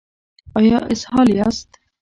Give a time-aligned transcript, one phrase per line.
[0.57, 1.69] ایا اسهال یاست؟